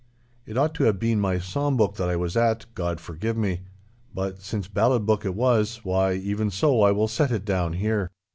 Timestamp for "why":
5.85-6.13